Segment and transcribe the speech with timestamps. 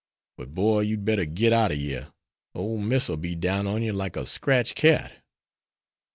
[0.35, 2.07] But, boy, you'd better git out er yere.
[2.55, 5.21] Ole Miss'll be down on yer like a scratch cat."